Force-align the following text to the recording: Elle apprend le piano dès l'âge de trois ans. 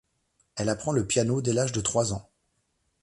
Elle 0.55 0.69
apprend 0.69 0.93
le 0.93 1.05
piano 1.05 1.43
dès 1.43 1.53
l'âge 1.53 1.73
de 1.73 1.79
trois 1.79 2.11
ans. 2.11 2.27